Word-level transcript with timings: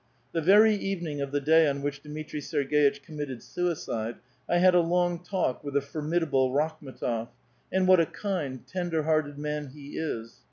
The 0.31 0.41
very 0.41 0.73
evening 0.73 1.21
of 1.21 1.31
the 1.31 1.39
day 1.39 1.67
on 1.69 1.83
wbich 1.83 2.01
Dmitri 2.01 2.39
Serg^itch 2.39 3.03
committed 3.03 3.43
suicide, 3.43 4.15
I 4.49 4.57
had 4.57 4.73
a 4.73 4.79
long 4.79 5.19
talk 5.23 5.63
with 5.63 5.75
the 5.75 5.79
fomiidable 5.79 6.49
Rakhm6tof— 6.51 7.27
and 7.71 7.87
what 7.87 7.99
a 7.99 8.07
kind, 8.07 8.65
ten 8.65 8.89
der 8.89 9.03
hearted 9.03 9.37
man 9.37 9.67
he 9.67 9.99
is 9.99 10.39